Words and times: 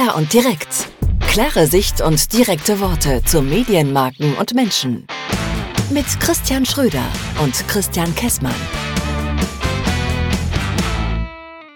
Klar 0.00 0.16
und 0.16 0.32
direkt. 0.32 0.90
Klare 1.28 1.66
Sicht 1.66 2.00
und 2.00 2.32
direkte 2.32 2.80
Worte 2.80 3.22
zu 3.22 3.42
Medienmarken 3.42 4.34
und 4.38 4.54
Menschen. 4.54 5.06
Mit 5.92 6.06
Christian 6.20 6.64
Schröder 6.64 7.04
und 7.42 7.52
Christian 7.68 8.14
Kessmann. 8.14 8.54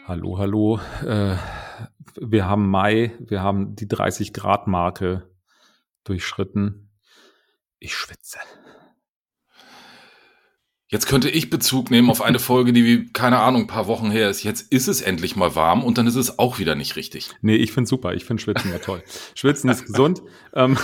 Hallo, 0.06 0.38
hallo. 0.38 0.80
Äh, 1.06 1.36
wir 2.18 2.46
haben 2.46 2.70
Mai, 2.70 3.12
wir 3.18 3.42
haben 3.42 3.76
die 3.76 3.86
30-Grad-Marke 3.86 5.28
durchschritten. 6.04 6.88
Ich 7.78 7.94
schwitze. 7.94 8.38
Jetzt 10.94 11.08
könnte 11.08 11.28
ich 11.28 11.50
Bezug 11.50 11.90
nehmen 11.90 12.08
auf 12.08 12.22
eine 12.22 12.38
Folge, 12.38 12.72
die 12.72 12.84
wie, 12.84 13.12
keine 13.12 13.40
Ahnung, 13.40 13.62
ein 13.62 13.66
paar 13.66 13.88
Wochen 13.88 14.12
her 14.12 14.30
ist. 14.30 14.44
Jetzt 14.44 14.72
ist 14.72 14.86
es 14.86 15.02
endlich 15.02 15.34
mal 15.34 15.56
warm 15.56 15.82
und 15.82 15.98
dann 15.98 16.06
ist 16.06 16.14
es 16.14 16.38
auch 16.38 16.60
wieder 16.60 16.76
nicht 16.76 16.94
richtig. 16.94 17.30
Nee, 17.42 17.56
ich 17.56 17.72
finde 17.72 17.88
super. 17.88 18.14
Ich 18.14 18.24
finde 18.24 18.40
Schwitzen 18.40 18.70
ja 18.70 18.78
toll. 18.78 19.02
Schwitzen 19.34 19.68
ist 19.70 19.86
gesund. 19.86 20.22
Ähm, 20.54 20.78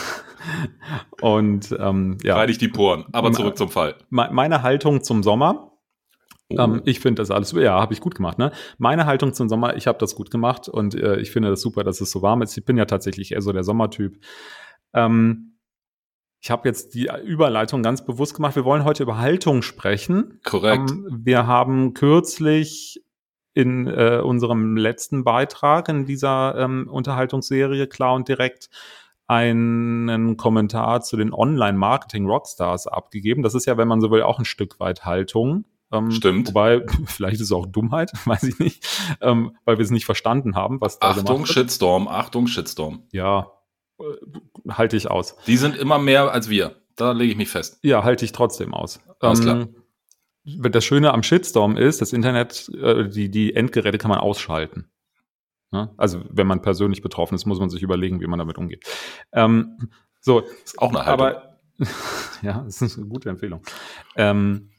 und 1.21 1.73
ähm, 1.79 2.19
ja. 2.25 2.35
Reidig 2.35 2.59
die 2.59 2.67
Poren. 2.67 3.05
Aber 3.13 3.31
zurück 3.31 3.57
zum 3.57 3.69
Fall. 3.69 3.99
Meine 4.09 4.63
Haltung 4.63 5.05
zum 5.05 5.23
Sommer. 5.23 5.75
Oh. 6.49 6.59
Ähm, 6.59 6.83
ich 6.87 6.99
finde 6.99 7.23
das 7.23 7.31
alles, 7.31 7.53
ja, 7.53 7.81
habe 7.81 7.95
ich 7.95 8.01
gut 8.01 8.17
gemacht. 8.17 8.37
Ne? 8.37 8.51
Meine 8.79 9.07
Haltung 9.07 9.33
zum 9.33 9.49
Sommer, 9.49 9.77
ich 9.77 9.87
habe 9.87 9.99
das 9.99 10.17
gut 10.17 10.33
gemacht 10.33 10.69
und 10.69 10.97
äh, 10.97 11.21
ich 11.21 11.31
finde 11.31 11.51
das 11.51 11.61
super, 11.61 11.85
dass 11.85 12.01
es 12.01 12.11
so 12.11 12.21
warm 12.21 12.43
ist. 12.43 12.59
Ich 12.59 12.65
bin 12.65 12.77
ja 12.77 12.87
tatsächlich 12.87 13.31
eher 13.31 13.43
so 13.43 13.53
der 13.53 13.63
Sommertyp. 13.63 14.19
Ähm, 14.93 15.50
ich 16.41 16.51
habe 16.51 16.69
jetzt 16.69 16.95
die 16.95 17.11
Überleitung 17.25 17.83
ganz 17.83 18.05
bewusst 18.05 18.35
gemacht. 18.35 18.57
Wir 18.57 18.65
wollen 18.65 18.85
heute 18.85 19.03
über 19.03 19.19
Haltung 19.19 19.63
sprechen. 19.63 20.41
Korrekt. 20.43 20.91
Ähm, 20.91 21.21
wir 21.23 21.47
haben 21.47 21.93
kürzlich 21.93 23.05
in 23.53 23.87
äh, 23.87 24.21
unserem 24.25 24.77
letzten 24.77 25.23
Beitrag 25.23 25.89
in 25.89 26.07
dieser 26.07 26.57
ähm, 26.57 26.89
Unterhaltungsserie 26.91 27.87
Klar 27.89 28.15
und 28.15 28.29
Direkt 28.29 28.71
einen 29.27 30.37
Kommentar 30.37 31.03
zu 31.03 31.17
den 31.17 31.33
Online-Marketing-Rockstars 31.33 32.89
abgegeben. 32.89 33.43
Das 33.43 33.55
ist 33.55 33.67
ja, 33.67 33.77
wenn 33.77 33.87
man 33.87 34.01
so 34.01 34.11
will, 34.11 34.23
auch 34.23 34.39
ein 34.39 34.45
Stück 34.45 34.81
weit 34.81 35.05
Haltung. 35.05 35.67
Ähm, 35.93 36.11
Stimmt. 36.11 36.49
Wobei, 36.49 36.85
vielleicht 37.07 37.37
ist 37.37 37.43
es 37.43 37.53
auch 37.53 37.67
Dummheit, 37.67 38.13
weiß 38.25 38.45
ich 38.45 38.59
nicht, 38.59 38.87
ähm, 39.21 39.57
weil 39.65 39.79
wir 39.79 39.85
es 39.85 39.91
nicht 39.91 40.07
verstanden 40.07 40.57
haben, 40.57 40.81
was 40.81 40.99
da 40.99 41.11
Achtung, 41.11 41.47
Shitstorm, 41.47 42.09
Achtung, 42.09 42.47
Shitstorm. 42.47 43.05
Ja, 43.13 43.53
halte 44.69 44.97
ich 44.97 45.11
aus. 45.11 45.37
Die 45.47 45.57
sind 45.57 45.77
immer 45.77 45.99
mehr 45.99 46.33
als 46.33 46.49
wir. 46.49 46.77
Da 46.97 47.13
lege 47.13 47.33
ich 47.33 47.39
mich 47.39 47.49
fest. 47.49 47.79
Ja, 47.83 48.05
halte 48.05 48.25
ich 48.25 48.33
trotzdem 48.33 48.75
aus. 48.75 49.01
Alles 49.21 49.41
klar. 49.41 49.63
Ähm, 49.63 49.75
das 50.71 50.85
Schöne 50.85 51.13
am 51.13 51.23
Shitstorm 51.23 51.77
ist, 51.77 52.01
das 52.01 52.13
Internet, 52.13 52.71
äh, 52.75 53.09
die, 53.09 53.31
die 53.31 53.55
Endgeräte 53.55 53.99
kann 53.99 54.11
man 54.11 54.19
ausschalten. 54.19 54.91
Ja? 55.73 55.93
Also, 55.97 56.23
wenn 56.31 56.47
man 56.47 56.63
persönlich 56.63 57.03
betroffen 57.03 57.35
ist, 57.35 57.47
muss 57.47 57.61
man 57.61 57.71
sich 57.71 57.83
überlegen, 57.83 58.21
wie 58.21 58.27
man 58.27 58.39
damit 58.39 58.59
umgeht. 58.59 58.85
Ähm, 59.33 59.91
so. 60.21 60.41
Ist 60.65 60.79
auch 60.79 60.91
eine 60.91 61.05
Haltung. 61.07 61.27
Aber, 61.27 61.59
ja, 62.43 62.63
das 62.65 62.83
ist 62.83 62.99
eine 62.99 63.07
gute 63.07 63.29
Empfehlung. 63.29 63.63
Ähm, 64.17 64.71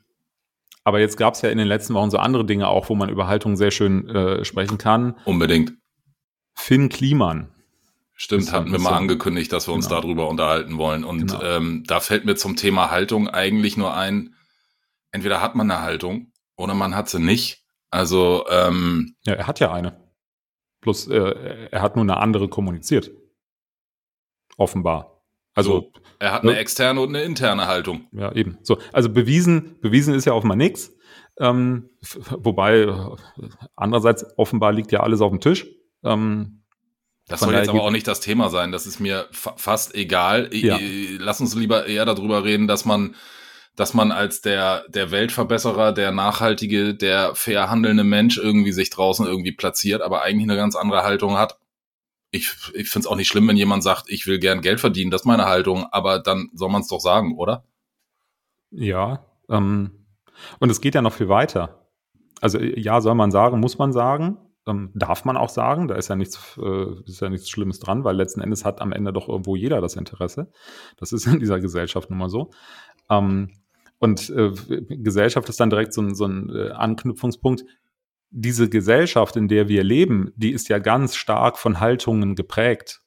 aber 0.84 1.00
jetzt 1.00 1.18
gab 1.18 1.36
es 1.36 1.42
ja 1.42 1.50
in 1.50 1.58
den 1.58 1.68
letzten 1.68 1.94
Wochen 1.94 2.10
so 2.10 2.18
andere 2.18 2.46
Dinge 2.46 2.68
auch, 2.68 2.90
wo 2.90 2.96
man 2.96 3.10
über 3.10 3.28
Haltung 3.28 3.56
sehr 3.56 3.72
schön 3.72 4.10
äh, 4.10 4.44
sprechen 4.44 4.78
kann. 4.78 5.16
Unbedingt. 5.26 5.74
Finn 6.56 6.90
Kliman 6.90 7.52
Stimmt, 8.22 8.54
hatten 8.54 8.72
wir 8.72 8.78
mal 8.78 8.94
angekündigt, 8.94 9.52
dass 9.52 9.68
wir 9.68 9.74
uns 9.74 9.88
genau. 9.88 10.02
darüber 10.02 10.30
unterhalten 10.30 10.78
wollen. 10.78 11.04
Und 11.04 11.32
genau. 11.32 11.42
ähm, 11.42 11.84
da 11.88 12.00
fällt 12.00 12.24
mir 12.24 12.36
zum 12.36 12.56
Thema 12.56 12.92
Haltung 12.92 13.28
eigentlich 13.28 13.78
nur 13.78 13.96
ein, 13.96 14.36
entweder 15.12 15.42
hat 15.42 15.56
man 15.56 15.72
eine 15.72 15.82
Haltung 15.82 16.32
oder 16.56 16.76
man 16.76 16.96
hat 16.96 17.10
sie 17.10 17.20
nicht. 17.20 17.66
Also 17.90 18.46
ähm, 18.48 19.16
Ja, 19.26 19.34
er 19.34 19.48
hat 19.48 19.60
ja 19.60 19.74
eine. 19.74 20.00
Plus 20.82 21.08
äh, 21.08 21.68
er 21.72 21.82
hat 21.82 21.96
nur 21.96 22.04
eine 22.04 22.18
andere 22.18 22.48
kommuniziert. 22.48 23.10
Offenbar. 24.56 25.24
Also 25.56 25.72
so, 25.72 25.94
er 26.20 26.32
hat 26.32 26.44
eine 26.44 26.52
ne? 26.52 26.60
externe 26.60 27.02
und 27.02 27.10
eine 27.10 27.24
interne 27.24 27.66
Haltung. 27.66 28.08
Ja, 28.12 28.32
eben. 28.34 28.60
So, 28.62 28.78
also 28.94 29.10
bewiesen, 29.10 29.80
bewiesen 29.82 30.14
ist 30.14 30.26
ja 30.26 30.34
offenbar 30.34 30.58
nichts. 30.58 30.96
Ähm, 31.40 31.90
wobei, 32.30 32.82
äh, 32.82 33.10
andererseits, 33.76 34.28
offenbar 34.38 34.74
liegt 34.74 34.92
ja 34.92 35.00
alles 35.00 35.22
auf 35.22 35.32
dem 35.32 35.40
Tisch. 35.40 35.66
Ähm, 36.04 36.61
das 37.28 37.40
soll 37.40 37.54
jetzt 37.54 37.70
aber 37.70 37.84
auch 37.84 37.92
nicht 37.92 38.08
das 38.08 38.20
Thema 38.20 38.50
sein. 38.50 38.72
Das 38.72 38.86
ist 38.86 39.00
mir 39.00 39.28
fa 39.32 39.54
fast 39.58 39.96
egal. 39.96 40.50
Ja. 40.54 40.78
Lass 41.20 41.40
uns 41.40 41.56
lieber 41.56 41.86
eher 41.86 42.06
darüber 42.06 42.44
reden, 42.44 42.68
dass 42.68 42.86
man, 42.86 43.16
dass 43.76 43.94
man 43.94 44.12
als 44.12 44.42
der, 44.42 44.84
der 44.90 45.12
Weltverbesserer, 45.12 45.94
der 45.94 46.12
nachhaltige, 46.12 46.94
der 46.94 47.34
fair 47.36 47.70
handelnde 47.70 48.04
Mensch 48.04 48.38
irgendwie 48.38 48.74
sich 48.74 48.90
draußen 48.90 49.26
irgendwie 49.26 49.54
platziert, 49.54 50.02
aber 50.02 50.24
eigentlich 50.24 50.50
eine 50.50 50.58
ganz 50.58 50.76
andere 50.76 51.04
Haltung 51.04 51.38
hat. 51.38 51.58
Ich, 52.32 52.52
ich 52.74 52.90
finde 52.90 53.06
es 53.06 53.08
auch 53.08 53.16
nicht 53.16 53.28
schlimm, 53.28 53.48
wenn 53.48 53.58
jemand 53.58 53.84
sagt, 53.84 54.06
ich 54.08 54.26
will 54.26 54.40
gern 54.40 54.62
Geld 54.62 54.80
verdienen, 54.80 55.12
das 55.12 55.22
ist 55.22 55.28
meine 55.28 55.46
Haltung, 55.46 55.86
aber 55.92 56.20
dann 56.20 56.50
soll 56.54 56.70
man 56.70 56.82
es 56.82 56.88
doch 56.88 57.02
sagen, 57.02 57.38
oder? 57.38 57.66
Ja, 58.72 59.26
ähm, 59.50 60.06
und 60.60 60.70
es 60.70 60.82
geht 60.82 60.96
ja 60.96 61.02
noch 61.02 61.14
viel 61.14 61.30
weiter. 61.30 61.88
Also 62.40 62.60
ja, 62.60 63.02
soll 63.02 63.16
man 63.16 63.32
sagen, 63.32 63.60
muss 63.60 63.78
man 63.78 63.94
sagen. 63.94 64.38
Ähm, 64.68 64.92
darf 64.94 65.26
man 65.26 65.38
auch 65.38 65.50
sagen, 65.50 65.88
da 65.88 65.96
ist 65.96 66.10
ja 66.10 66.16
nichts, 66.16 66.60
äh, 66.62 67.02
ist 67.06 67.22
ja 67.22 67.30
nichts 67.30 67.50
Schlimmes 67.50 67.80
dran, 67.80 68.04
weil 68.04 68.16
letzten 68.16 68.42
Endes 68.42 68.64
hat 68.64 68.80
am 68.80 68.92
Ende 68.92 69.12
doch 69.12 69.28
irgendwo 69.28 69.56
jeder 69.56 69.82
das 69.82 69.96
Interesse. 69.96 70.52
Das 70.98 71.12
ist 71.12 71.26
in 71.26 71.40
dieser 71.40 71.60
Gesellschaft 71.60 72.10
nun 72.10 72.20
mal 72.20 72.30
so. 72.30 72.52
Ähm, 73.10 73.50
und 73.98 74.30
äh, 74.30 74.52
Gesellschaft 74.90 75.50
ist 75.50 75.60
dann 75.60 75.70
direkt 75.70 75.94
so 75.94 76.02
ein, 76.02 76.16
so 76.16 76.26
ein 76.26 76.50
äh, 76.50 76.72
Anknüpfungspunkt. 76.72 77.66
Diese 78.30 78.70
Gesellschaft, 78.70 79.36
in 79.36 79.48
der 79.48 79.68
wir 79.68 79.84
leben, 79.84 80.32
die 80.36 80.52
ist 80.52 80.70
ja 80.70 80.80
ganz 80.80 81.16
stark 81.16 81.58
von 81.58 81.80
Haltungen 81.80 82.36
geprägt. 82.36 83.02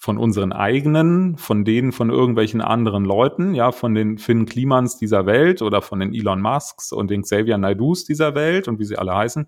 Von 0.00 0.16
unseren 0.16 0.52
eigenen, 0.52 1.36
von 1.36 1.64
denen 1.64 1.90
von 1.90 2.08
irgendwelchen 2.08 2.60
anderen 2.60 3.04
Leuten, 3.04 3.54
ja, 3.54 3.72
von 3.72 3.94
den 3.94 4.18
Finn 4.18 4.46
Klimans 4.46 4.96
dieser 4.96 5.26
Welt 5.26 5.60
oder 5.60 5.82
von 5.82 5.98
den 5.98 6.14
Elon 6.14 6.40
Musks 6.40 6.92
und 6.92 7.10
den 7.10 7.22
Xavier 7.22 7.58
Naidus 7.58 8.04
dieser 8.04 8.36
Welt 8.36 8.68
und 8.68 8.78
wie 8.78 8.84
sie 8.84 8.96
alle 8.96 9.14
heißen 9.14 9.46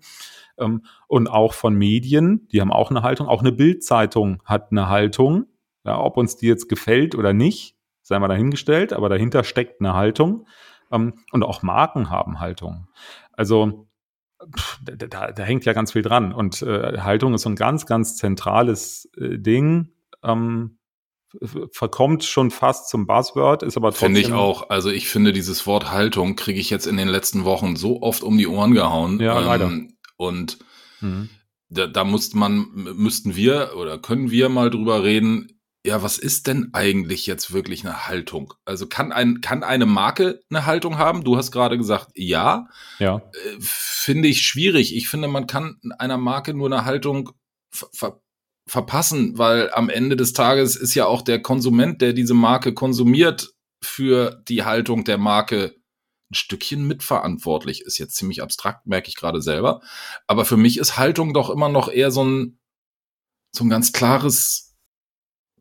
ähm, 0.57 0.83
und 1.07 1.29
auch 1.29 1.53
von 1.53 1.75
Medien, 1.75 2.47
die 2.51 2.61
haben 2.61 2.71
auch 2.71 2.89
eine 2.89 3.03
Haltung. 3.03 3.27
Auch 3.27 3.41
eine 3.41 3.51
Bildzeitung 3.51 4.41
hat 4.45 4.71
eine 4.71 4.87
Haltung. 4.87 5.47
Ja, 5.83 5.99
ob 5.99 6.17
uns 6.17 6.37
die 6.37 6.47
jetzt 6.47 6.69
gefällt 6.69 7.15
oder 7.15 7.33
nicht, 7.33 7.75
sei 8.03 8.19
mal 8.19 8.27
dahingestellt, 8.27 8.93
aber 8.93 9.09
dahinter 9.09 9.43
steckt 9.43 9.81
eine 9.81 9.95
Haltung. 9.95 10.47
Ähm, 10.91 11.15
und 11.31 11.43
auch 11.43 11.63
Marken 11.63 12.09
haben 12.09 12.39
Haltung. 12.39 12.87
Also 13.33 13.87
da, 14.83 15.07
da, 15.07 15.31
da, 15.31 15.43
hängt 15.43 15.65
ja 15.65 15.73
ganz 15.73 15.91
viel 15.91 16.01
dran. 16.01 16.33
Und 16.33 16.61
äh, 16.61 16.99
Haltung 16.99 17.33
ist 17.33 17.43
so 17.43 17.49
ein 17.49 17.55
ganz, 17.55 17.85
ganz 17.85 18.15
zentrales 18.15 19.09
äh, 19.17 19.37
Ding. 19.37 19.89
Ähm, 20.23 20.77
verkommt 21.71 22.23
schon 22.23 22.51
fast 22.51 22.89
zum 22.89 23.07
Buzzword, 23.07 23.63
ist 23.63 23.77
aber 23.77 23.91
trotzdem. 23.91 24.15
Finde 24.15 24.19
ich 24.21 24.33
auch. 24.33 24.69
Also 24.69 24.89
ich 24.89 25.07
finde, 25.07 25.31
dieses 25.31 25.65
Wort 25.65 25.91
Haltung 25.91 26.35
kriege 26.35 26.59
ich 26.59 26.69
jetzt 26.69 26.87
in 26.87 26.97
den 26.97 27.07
letzten 27.07 27.45
Wochen 27.45 27.75
so 27.75 28.01
oft 28.01 28.23
um 28.23 28.37
die 28.37 28.47
Ohren 28.47 28.73
gehauen. 28.73 29.19
Ja, 29.19 29.39
ähm, 29.39 29.45
leider. 29.45 29.71
Und 30.17 30.59
mhm. 30.99 31.29
da, 31.69 31.87
da 31.87 32.03
muss 32.03 32.33
man, 32.33 32.67
müssten 32.73 33.35
wir 33.35 33.73
oder 33.77 33.97
können 33.97 34.29
wir 34.29 34.49
mal 34.49 34.69
drüber 34.69 35.03
reden, 35.03 35.61
ja, 35.83 36.03
was 36.03 36.19
ist 36.19 36.45
denn 36.45 36.69
eigentlich 36.73 37.25
jetzt 37.25 37.53
wirklich 37.53 37.83
eine 37.83 38.07
Haltung? 38.07 38.53
Also 38.65 38.85
kann 38.85 39.11
ein, 39.11 39.41
kann 39.41 39.63
eine 39.63 39.87
Marke 39.87 40.41
eine 40.49 40.67
Haltung 40.67 40.99
haben? 40.99 41.23
Du 41.23 41.37
hast 41.37 41.51
gerade 41.51 41.77
gesagt, 41.77 42.11
ja. 42.13 42.67
Ja. 42.99 43.17
Äh, 43.17 43.57
finde 43.59 44.27
ich 44.27 44.43
schwierig. 44.43 44.95
Ich 44.95 45.09
finde, 45.09 45.27
man 45.27 45.47
kann 45.47 45.77
einer 45.97 46.17
Marke 46.17 46.53
nur 46.53 46.67
eine 46.67 46.85
Haltung 46.85 47.31
ver 47.71 47.87
ver 47.93 48.21
verpassen, 48.67 49.37
weil 49.37 49.71
am 49.73 49.89
Ende 49.89 50.15
des 50.15 50.33
Tages 50.33 50.75
ist 50.75 50.95
ja 50.95 51.05
auch 51.05 51.21
der 51.21 51.41
Konsument, 51.41 52.01
der 52.01 52.13
diese 52.13 52.33
Marke 52.33 52.73
konsumiert, 52.73 53.53
für 53.83 54.41
die 54.47 54.63
Haltung 54.63 55.03
der 55.03 55.17
Marke 55.17 55.75
ein 56.31 56.35
Stückchen 56.35 56.87
mitverantwortlich. 56.87 57.81
Ist 57.81 57.97
jetzt 57.97 58.15
ziemlich 58.15 58.41
abstrakt, 58.41 58.87
merke 58.87 59.09
ich 59.09 59.15
gerade 59.15 59.41
selber. 59.41 59.81
Aber 60.27 60.45
für 60.45 60.57
mich 60.57 60.77
ist 60.77 60.97
Haltung 60.97 61.33
doch 61.33 61.49
immer 61.49 61.69
noch 61.69 61.89
eher 61.89 62.11
so 62.11 62.23
ein, 62.23 62.59
so 63.51 63.63
ein 63.63 63.69
ganz 63.69 63.91
klares 63.91 64.77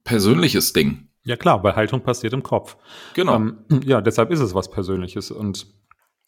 persönliches 0.04 0.72
Ding. 0.72 1.08
Ja 1.24 1.36
klar, 1.36 1.62
weil 1.62 1.76
Haltung 1.76 2.02
passiert 2.02 2.32
im 2.32 2.42
Kopf. 2.42 2.76
Genau. 3.14 3.36
Ähm, 3.36 3.64
ja, 3.84 4.00
deshalb 4.00 4.30
ist 4.30 4.40
es 4.40 4.54
was 4.54 4.70
Persönliches. 4.70 5.30
Und 5.30 5.66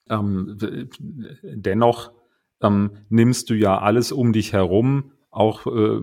ähm, 0.09 0.59
dennoch 1.43 2.13
ähm, 2.61 2.99
nimmst 3.09 3.51
du 3.51 3.55
ja 3.55 3.79
alles 3.79 4.13
um 4.13 4.33
dich 4.33 4.53
herum 4.53 5.13
auch 5.33 5.67
äh, 5.67 6.01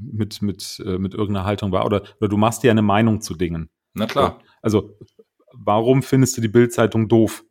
mit, 0.00 0.40
mit, 0.42 0.82
äh, 0.86 0.98
mit 0.98 1.14
irgendeiner 1.14 1.44
Haltung 1.44 1.72
wahr. 1.72 1.84
Oder, 1.84 2.02
oder 2.20 2.28
du 2.28 2.36
machst 2.36 2.62
dir 2.62 2.70
eine 2.70 2.82
Meinung 2.82 3.20
zu 3.20 3.34
Dingen. 3.34 3.68
Na 3.94 4.06
klar. 4.06 4.38
Also, 4.60 4.96
warum 5.52 6.02
findest 6.02 6.36
du 6.36 6.40
die 6.40 6.48
Bildzeitung 6.48 7.08
doof? 7.08 7.44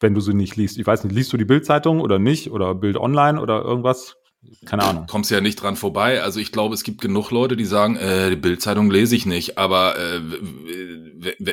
wenn 0.00 0.14
du 0.14 0.20
sie 0.20 0.34
nicht 0.34 0.56
liest. 0.56 0.78
Ich 0.78 0.86
weiß 0.86 1.04
nicht, 1.04 1.14
liest 1.14 1.32
du 1.32 1.36
die 1.36 1.44
Bildzeitung 1.44 2.00
oder 2.00 2.18
nicht 2.18 2.50
oder 2.50 2.74
Bild 2.74 2.96
online 2.96 3.40
oder 3.40 3.62
irgendwas? 3.62 4.16
Keine 4.64 4.84
Ahnung. 4.84 5.06
Kommst 5.08 5.30
ja 5.30 5.40
nicht 5.40 5.56
dran 5.56 5.76
vorbei. 5.76 6.22
Also 6.22 6.38
ich 6.38 6.52
glaube, 6.52 6.74
es 6.74 6.84
gibt 6.84 7.00
genug 7.00 7.30
Leute, 7.30 7.56
die 7.56 7.64
sagen, 7.64 7.96
äh, 7.96 8.30
die 8.30 8.36
Bildzeitung 8.36 8.90
lese 8.90 9.16
ich 9.16 9.26
nicht. 9.26 9.58
Aber 9.58 9.98
äh, 9.98 10.20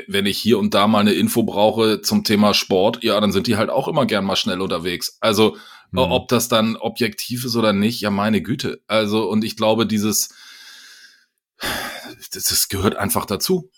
wenn 0.07 0.25
ich 0.25 0.37
hier 0.37 0.59
und 0.59 0.73
da 0.73 0.87
mal 0.87 0.99
eine 0.99 1.13
Info 1.13 1.43
brauche 1.43 2.01
zum 2.01 2.23
Thema 2.23 2.53
Sport, 2.53 3.03
ja, 3.03 3.19
dann 3.19 3.31
sind 3.31 3.47
die 3.47 3.55
halt 3.55 3.69
auch 3.69 3.87
immer 3.87 4.05
gern 4.05 4.25
mal 4.25 4.35
schnell 4.35 4.61
unterwegs. 4.61 5.17
Also 5.21 5.55
mhm. 5.93 6.11
ob 6.11 6.27
das 6.27 6.47
dann 6.47 6.75
objektiv 6.75 7.45
ist 7.45 7.55
oder 7.55 7.73
nicht, 7.73 8.01
ja 8.01 8.09
meine 8.09 8.41
Güte. 8.41 8.81
Also 8.87 9.29
und 9.29 9.43
ich 9.43 9.55
glaube, 9.55 9.85
dieses 9.85 10.33
das, 12.33 12.45
das 12.45 12.69
gehört 12.69 12.95
einfach 12.95 13.25
dazu. 13.25 13.69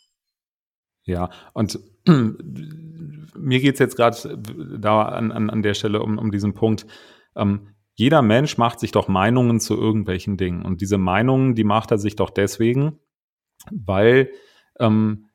Ja, 1.03 1.29
und 1.53 1.79
mir 2.07 3.59
geht's 3.59 3.79
jetzt 3.79 3.95
gerade 3.95 4.39
da 4.79 5.03
an, 5.03 5.31
an, 5.31 5.49
an 5.49 5.61
der 5.61 5.75
Stelle 5.75 6.01
um, 6.01 6.17
um 6.17 6.31
diesen 6.31 6.53
Punkt. 6.53 6.87
Ähm, 7.35 7.75
jeder 7.93 8.21
Mensch 8.21 8.57
macht 8.57 8.79
sich 8.79 8.91
doch 8.91 9.07
Meinungen 9.07 9.59
zu 9.59 9.75
irgendwelchen 9.75 10.35
Dingen. 10.37 10.65
Und 10.65 10.81
diese 10.81 10.97
Meinungen, 10.97 11.55
die 11.55 11.63
macht 11.63 11.91
er 11.91 11.97
sich 11.97 12.15
doch 12.15 12.29
deswegen, 12.29 12.99
weil, 13.71 14.31
ähm, 14.79 15.27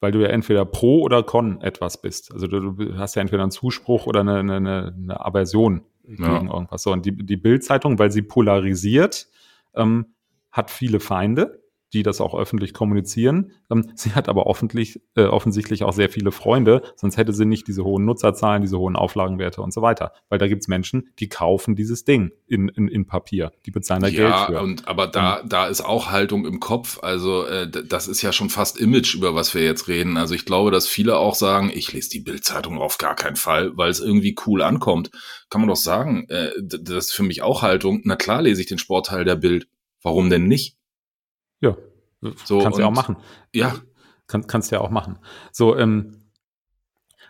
weil 0.00 0.12
du 0.12 0.20
ja 0.20 0.28
entweder 0.28 0.64
pro 0.64 1.02
oder 1.02 1.22
con 1.22 1.60
etwas 1.60 2.00
bist. 2.00 2.32
Also 2.32 2.46
du, 2.46 2.72
du 2.72 2.96
hast 2.96 3.14
ja 3.14 3.22
entweder 3.22 3.42
einen 3.42 3.50
Zuspruch 3.50 4.06
oder 4.06 4.20
eine, 4.20 4.38
eine, 4.38 4.94
eine 4.96 5.24
Aversion 5.24 5.82
gegen 6.04 6.22
ja. 6.22 6.42
irgendwas. 6.42 6.82
So, 6.82 6.92
und 6.92 7.06
die, 7.06 7.12
die 7.12 7.36
Bildzeitung, 7.36 7.98
weil 7.98 8.10
sie 8.10 8.22
polarisiert, 8.22 9.28
ähm, 9.74 10.14
hat 10.50 10.70
viele 10.70 11.00
Feinde 11.00 11.63
die 11.94 12.02
das 12.02 12.20
auch 12.20 12.34
öffentlich 12.34 12.74
kommunizieren. 12.74 13.52
Ähm, 13.70 13.90
sie 13.94 14.12
hat 14.12 14.28
aber 14.28 14.46
offentlich, 14.46 15.00
äh, 15.14 15.24
offensichtlich 15.24 15.84
auch 15.84 15.92
sehr 15.92 16.10
viele 16.10 16.32
Freunde, 16.32 16.82
sonst 16.96 17.16
hätte 17.16 17.32
sie 17.32 17.46
nicht 17.46 17.68
diese 17.68 17.84
hohen 17.84 18.04
Nutzerzahlen, 18.04 18.62
diese 18.62 18.78
hohen 18.78 18.96
Auflagenwerte 18.96 19.62
und 19.62 19.72
so 19.72 19.80
weiter. 19.80 20.12
Weil 20.28 20.38
da 20.38 20.48
gibt's 20.48 20.68
Menschen, 20.68 21.08
die 21.20 21.28
kaufen 21.28 21.76
dieses 21.76 22.04
Ding 22.04 22.32
in, 22.46 22.68
in, 22.68 22.88
in 22.88 23.06
Papier, 23.06 23.52
die 23.64 23.70
bezahlen 23.70 24.02
da 24.02 24.08
ja, 24.08 24.46
Geld 24.46 24.46
für. 24.46 24.62
Und, 24.62 24.88
aber 24.88 25.06
da, 25.06 25.42
da 25.46 25.66
ist 25.66 25.80
auch 25.80 26.10
Haltung 26.10 26.44
im 26.46 26.60
Kopf. 26.60 26.98
Also 27.02 27.46
äh, 27.46 27.70
das 27.70 28.08
ist 28.08 28.22
ja 28.22 28.32
schon 28.32 28.50
fast 28.50 28.78
Image, 28.78 29.14
über 29.14 29.34
was 29.34 29.54
wir 29.54 29.62
jetzt 29.62 29.88
reden. 29.88 30.16
Also 30.16 30.34
ich 30.34 30.44
glaube, 30.44 30.70
dass 30.70 30.88
viele 30.88 31.16
auch 31.16 31.36
sagen, 31.36 31.70
ich 31.72 31.92
lese 31.92 32.10
die 32.10 32.20
Bildzeitung 32.20 32.78
auf 32.78 32.98
gar 32.98 33.14
keinen 33.14 33.36
Fall, 33.36 33.76
weil 33.76 33.90
es 33.90 34.00
irgendwie 34.00 34.34
cool 34.46 34.62
ankommt. 34.62 35.10
Kann 35.48 35.60
man 35.60 35.68
doch 35.68 35.76
sagen, 35.76 36.26
äh, 36.28 36.50
das 36.60 37.06
ist 37.06 37.12
für 37.12 37.22
mich 37.22 37.42
auch 37.42 37.62
Haltung. 37.62 38.00
Na 38.04 38.16
klar 38.16 38.42
lese 38.42 38.60
ich 38.60 38.66
den 38.66 38.78
Sportteil 38.78 39.24
der 39.24 39.36
Bild. 39.36 39.68
Warum 40.02 40.28
denn 40.28 40.46
nicht? 40.46 40.76
Ja, 41.64 41.76
so, 42.44 42.60
kannst 42.60 42.78
du 42.78 42.82
ja 42.82 42.88
auch 42.88 42.92
machen. 42.92 43.16
Ja. 43.54 43.74
Kann, 44.26 44.46
kannst 44.46 44.70
du 44.70 44.76
ja 44.76 44.80
auch 44.80 44.90
machen. 44.90 45.18
So, 45.52 45.76
ähm, 45.76 46.16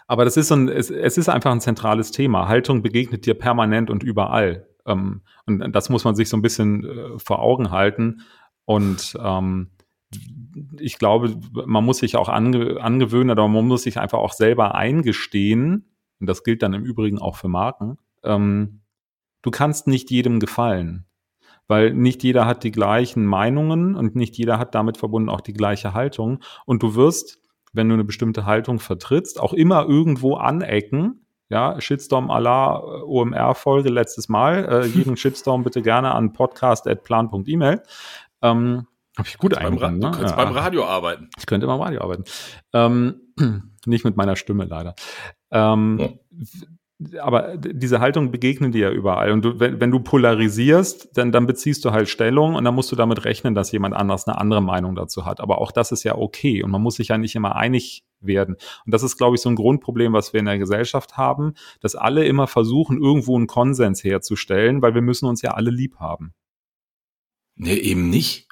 aber 0.06 0.24
das 0.24 0.36
ist 0.36 0.48
so 0.48 0.56
ein, 0.56 0.68
es, 0.68 0.90
es 0.90 1.18
ist 1.18 1.28
einfach 1.28 1.50
ein 1.50 1.60
zentrales 1.60 2.10
Thema. 2.10 2.48
Haltung 2.48 2.82
begegnet 2.82 3.26
dir 3.26 3.34
permanent 3.34 3.90
und 3.90 4.02
überall. 4.02 4.68
Ähm, 4.86 5.22
und 5.46 5.72
das 5.72 5.88
muss 5.88 6.04
man 6.04 6.14
sich 6.14 6.28
so 6.28 6.36
ein 6.36 6.42
bisschen 6.42 6.84
äh, 6.84 7.18
vor 7.18 7.40
Augen 7.40 7.70
halten. 7.70 8.22
Und 8.64 9.16
ähm, 9.20 9.70
ich 10.78 10.98
glaube, 10.98 11.36
man 11.66 11.84
muss 11.84 11.98
sich 11.98 12.16
auch 12.16 12.28
ange 12.28 12.80
angewöhnen 12.80 13.30
oder 13.30 13.48
man 13.48 13.66
muss 13.66 13.82
sich 13.82 13.98
einfach 13.98 14.18
auch 14.18 14.32
selber 14.32 14.74
eingestehen, 14.74 15.90
und 16.20 16.28
das 16.28 16.44
gilt 16.44 16.62
dann 16.62 16.74
im 16.74 16.84
Übrigen 16.84 17.18
auch 17.18 17.36
für 17.36 17.48
Marken, 17.48 17.98
ähm, 18.22 18.80
du 19.42 19.50
kannst 19.50 19.86
nicht 19.86 20.10
jedem 20.10 20.38
gefallen 20.38 21.06
weil 21.68 21.92
nicht 21.94 22.22
jeder 22.22 22.46
hat 22.46 22.64
die 22.64 22.70
gleichen 22.70 23.24
Meinungen 23.24 23.94
und 23.94 24.16
nicht 24.16 24.36
jeder 24.36 24.58
hat 24.58 24.74
damit 24.74 24.98
verbunden 24.98 25.28
auch 25.28 25.40
die 25.40 25.52
gleiche 25.52 25.94
Haltung. 25.94 26.40
Und 26.66 26.82
du 26.82 26.94
wirst, 26.94 27.40
wenn 27.72 27.88
du 27.88 27.94
eine 27.94 28.04
bestimmte 28.04 28.46
Haltung 28.46 28.78
vertrittst, 28.78 29.40
auch 29.40 29.52
immer 29.52 29.86
irgendwo 29.86 30.34
anecken. 30.36 31.20
Ja, 31.50 31.80
Shitstorm 31.80 32.30
à 32.30 32.40
la 32.40 32.78
äh, 32.78 33.02
OMR-Folge 33.02 33.90
letztes 33.90 34.28
Mal. 34.28 34.64
Äh, 34.64 34.86
jeden 34.94 35.16
Shitstorm 35.16 35.62
bitte 35.62 35.82
gerne 35.82 36.14
an 36.14 36.32
podcast.plan.email. 36.32 37.82
Ähm, 38.42 38.86
Hab 39.16 39.26
ich 39.26 39.38
gut 39.38 39.56
eingebracht. 39.56 39.92
Ne? 39.92 40.00
Du 40.00 40.10
könntest 40.10 40.36
ja. 40.36 40.44
beim 40.44 40.54
Radio 40.54 40.84
arbeiten. 40.84 41.28
Ich 41.38 41.46
könnte 41.46 41.66
beim 41.66 41.80
Radio 41.80 42.00
arbeiten. 42.00 42.24
Ähm, 42.72 43.20
nicht 43.86 44.04
mit 44.04 44.16
meiner 44.16 44.36
Stimme 44.36 44.64
leider. 44.64 44.94
Ähm, 45.50 45.98
ja 46.00 46.08
aber 47.20 47.56
diese 47.56 48.00
Haltung 48.00 48.30
begegnen 48.30 48.70
dir 48.70 48.88
ja 48.88 48.90
überall. 48.90 49.32
Und 49.32 49.44
du, 49.44 49.58
wenn, 49.58 49.80
wenn, 49.80 49.90
du 49.90 50.00
polarisierst, 50.00 51.16
dann, 51.16 51.32
dann 51.32 51.46
beziehst 51.46 51.84
du 51.84 51.90
halt 51.90 52.08
Stellung 52.08 52.54
und 52.54 52.64
dann 52.64 52.74
musst 52.74 52.92
du 52.92 52.96
damit 52.96 53.24
rechnen, 53.24 53.54
dass 53.54 53.72
jemand 53.72 53.94
anders 53.94 54.26
eine 54.28 54.38
andere 54.38 54.62
Meinung 54.62 54.94
dazu 54.94 55.26
hat. 55.26 55.40
Aber 55.40 55.60
auch 55.60 55.72
das 55.72 55.90
ist 55.90 56.04
ja 56.04 56.16
okay. 56.16 56.62
Und 56.62 56.70
man 56.70 56.82
muss 56.82 56.96
sich 56.96 57.08
ja 57.08 57.18
nicht 57.18 57.34
immer 57.34 57.56
einig 57.56 58.04
werden. 58.20 58.54
Und 58.86 58.94
das 58.94 59.02
ist, 59.02 59.16
glaube 59.16 59.34
ich, 59.34 59.42
so 59.42 59.48
ein 59.48 59.56
Grundproblem, 59.56 60.12
was 60.12 60.32
wir 60.32 60.40
in 60.40 60.46
der 60.46 60.58
Gesellschaft 60.58 61.16
haben, 61.16 61.54
dass 61.80 61.96
alle 61.96 62.24
immer 62.26 62.46
versuchen, 62.46 63.02
irgendwo 63.02 63.36
einen 63.36 63.48
Konsens 63.48 64.04
herzustellen, 64.04 64.80
weil 64.80 64.94
wir 64.94 65.02
müssen 65.02 65.26
uns 65.26 65.42
ja 65.42 65.50
alle 65.50 65.70
lieb 65.70 65.96
haben. 65.96 66.32
Nee, 67.56 67.74
eben 67.74 68.08
nicht. 68.08 68.48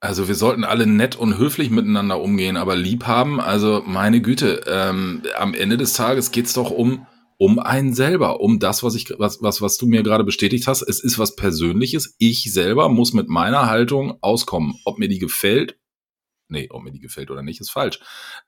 Also 0.00 0.28
wir 0.28 0.34
sollten 0.34 0.64
alle 0.64 0.86
nett 0.86 1.16
und 1.16 1.38
höflich 1.38 1.70
miteinander 1.70 2.20
umgehen, 2.20 2.56
aber 2.56 2.76
lieb 2.76 3.06
haben, 3.06 3.40
also 3.40 3.82
meine 3.84 4.20
Güte, 4.22 4.62
ähm, 4.68 5.22
am 5.36 5.54
Ende 5.54 5.76
des 5.76 5.94
Tages 5.94 6.30
geht's 6.30 6.52
doch 6.52 6.70
um 6.70 7.06
um 7.38 7.60
einen 7.60 7.94
selber, 7.94 8.40
um 8.40 8.58
das, 8.58 8.82
was 8.82 8.94
ich, 8.96 9.14
was, 9.16 9.40
was, 9.40 9.62
was 9.62 9.78
du 9.78 9.86
mir 9.86 10.02
gerade 10.02 10.24
bestätigt 10.24 10.66
hast. 10.66 10.82
Es 10.82 11.00
ist 11.00 11.18
was 11.18 11.36
Persönliches. 11.36 12.14
Ich 12.18 12.52
selber 12.52 12.88
muss 12.88 13.12
mit 13.12 13.28
meiner 13.28 13.68
Haltung 13.68 14.18
auskommen. 14.20 14.74
Ob 14.84 14.98
mir 14.98 15.08
die 15.08 15.20
gefällt, 15.20 15.78
nee, 16.48 16.66
ob 16.70 16.82
mir 16.82 16.90
die 16.90 16.98
gefällt 16.98 17.30
oder 17.30 17.42
nicht, 17.42 17.60
ist 17.60 17.70
falsch. 17.70 18.00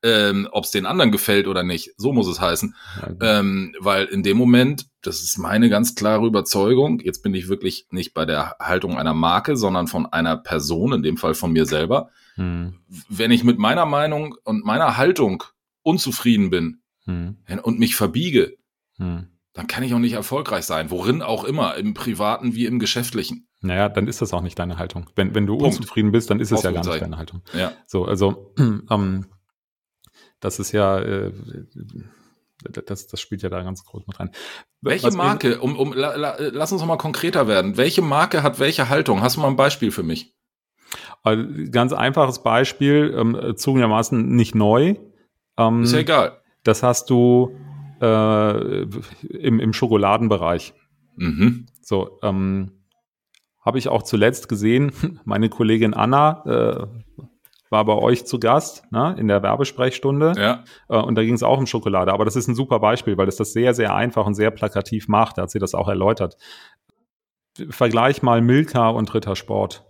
Ähm, 0.03 0.49
ob 0.51 0.65
es 0.65 0.73
den 0.73 0.87
anderen 0.87 1.13
gefällt 1.13 1.47
oder 1.47 1.63
nicht, 1.63 1.93
so 1.99 2.13
muss 2.13 2.27
es 2.27 2.41
heißen. 2.41 2.75
Ja. 3.01 3.39
Ähm, 3.39 3.75
weil 3.79 4.07
in 4.07 4.25
dem 4.25 4.37
Moment, 4.37 4.87
das 5.03 5.23
ist 5.23 5.39
meine 5.39 5.69
ganz 5.69 5.95
klare 5.95 6.27
Überzeugung, 6.27 6.99
jetzt 7.01 7.23
bin 7.23 7.33
ich 7.35 7.49
wirklich 7.49 7.87
nicht 7.91 8.13
bei 8.13 8.25
der 8.25 8.57
Haltung 8.59 8.99
einer 8.99 9.15
Marke, 9.15 9.57
sondern 9.57 9.87
von 9.87 10.07
einer 10.07 10.37
Person, 10.37 10.93
in 10.95 11.03
dem 11.03 11.17
Fall 11.17 11.35
von 11.35 11.53
mir 11.53 11.67
selber. 11.67 12.11
Hm. 12.35 12.81
Wenn 13.09 13.31
ich 13.31 13.45
mit 13.45 13.59
meiner 13.59 13.87
Meinung 13.87 14.35
und 14.45 14.65
meiner 14.65 14.97
Haltung 14.97 15.45
unzufrieden 15.83 16.51
bin 16.51 16.83
hm. 17.05 17.37
und 17.63 17.79
mich 17.79 17.95
verbiege, 17.95 18.57
hm. 19.01 19.27
Dann 19.53 19.67
kann 19.67 19.83
ich 19.83 19.93
auch 19.95 19.99
nicht 19.99 20.13
erfolgreich 20.13 20.65
sein, 20.65 20.93
worin 20.93 21.23
auch 21.23 21.43
immer, 21.43 21.77
im 21.77 21.93
privaten 21.93 22.55
wie 22.55 22.67
im 22.67 22.79
geschäftlichen. 22.79 23.49
Naja, 23.61 23.89
dann 23.89 24.07
ist 24.07 24.23
das 24.23 24.33
auch 24.33 24.43
nicht 24.43 24.59
deine 24.59 24.79
Haltung. 24.79 25.11
Wenn, 25.17 25.35
wenn 25.35 25.47
du 25.47 25.59
Punkt. 25.59 25.77
unzufrieden 25.77 26.13
bist, 26.13 26.31
dann 26.31 26.39
ist 26.39 26.53
es 26.53 26.63
ja 26.63 26.71
gar 26.71 26.85
nicht 26.85 27.03
deine 27.03 27.17
Haltung. 27.17 27.43
Ja. 27.53 27.73
So, 27.87 28.05
also 28.05 28.55
ähm, 28.59 29.27
das 30.39 30.61
ist 30.61 30.71
ja, 30.71 31.01
äh, 31.01 31.33
das, 32.87 33.09
das 33.09 33.21
spielt 33.21 33.43
ja 33.43 33.49
da 33.49 33.63
ganz 33.63 33.85
groß 33.85 34.07
mit 34.07 34.21
rein. 34.21 34.31
Welche 34.83 35.09
Was 35.09 35.17
Marke, 35.17 35.61
um, 35.61 35.77
um, 35.77 35.93
la, 35.95 36.15
la, 36.15 36.37
lass 36.39 36.71
uns 36.71 36.81
noch 36.81 36.89
mal 36.89 36.97
konkreter 36.97 37.49
werden. 37.49 37.77
Welche 37.77 38.03
Marke 38.03 38.45
hat 38.45 38.61
welche 38.61 38.89
Haltung? 38.89 39.21
Hast 39.21 39.37
du 39.37 39.41
mal 39.41 39.49
ein 39.49 39.57
Beispiel 39.57 39.91
für 39.91 40.05
mich? 40.05 40.37
Ganz 41.71 41.93
einfaches 41.93 42.43
Beispiel, 42.43 43.15
ähm, 43.17 43.57
zugegebenermaßen 43.57 44.35
nicht 44.35 44.55
neu. 44.55 44.95
Ähm, 45.59 45.83
ist 45.83 45.93
ja 45.93 45.99
egal. 45.99 46.41
Das 46.63 46.83
hast 46.83 47.11
du 47.11 47.57
äh, 48.01 48.83
im, 48.83 49.61
im 49.61 49.73
Schokoladenbereich. 49.73 50.75
Mhm. 51.17 51.67
So, 51.83 52.19
ähm, 52.23 52.73
habe 53.61 53.79
ich 53.79 53.89
auch 53.89 54.03
zuletzt 54.03 54.49
gesehen, 54.49 54.93
meine 55.25 55.49
Kollegin 55.49 55.95
Anna 55.95 56.43
äh, 56.47 57.23
war 57.71 57.85
bei 57.85 57.95
euch 57.95 58.27
zu 58.27 58.41
Gast 58.41 58.85
ne, 58.91 59.15
in 59.19 59.29
der 59.29 59.43
Werbesprechstunde. 59.43 60.33
Ja. 60.37 60.65
Äh, 60.89 60.99
und 60.99 61.15
da 61.15 61.23
ging 61.23 61.35
es 61.35 61.43
auch 61.43 61.59
um 61.59 61.67
Schokolade. 61.67 62.13
Aber 62.13 62.25
das 62.25 62.37
ist 62.37 62.49
ein 62.49 62.55
super 62.55 62.81
Beispiel, 62.81 63.17
weil 63.17 63.29
es 63.29 63.37
das 63.37 63.53
sehr, 63.53 63.75
sehr 63.75 63.95
einfach 63.95 64.27
und 64.27 64.35
sehr 64.35 64.51
plakativ 64.51 65.09
macht. 65.09 65.39
Da 65.39 65.43
hat 65.43 65.51
sie 65.51 65.61
das 65.61 65.75
auch 65.75 65.89
erläutert. 65.89 66.37
Vergleich 67.69 68.23
mal 68.23 68.41
Milka 68.41 68.89
und 68.89 69.15
Rittersport. 69.15 69.85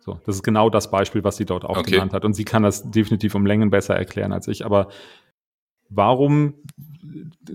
So, 0.00 0.18
das 0.26 0.36
ist 0.36 0.42
genau 0.42 0.68
das 0.68 0.90
Beispiel, 0.90 1.22
was 1.24 1.36
sie 1.36 1.46
dort 1.46 1.64
auch 1.64 1.78
okay. 1.78 1.92
genannt 1.92 2.12
hat. 2.12 2.24
Und 2.24 2.34
sie 2.34 2.44
kann 2.44 2.64
das 2.64 2.90
definitiv 2.90 3.34
um 3.34 3.46
Längen 3.46 3.70
besser 3.70 3.96
erklären 3.96 4.32
als 4.32 4.48
ich. 4.48 4.66
Aber 4.66 4.88
warum 5.88 6.54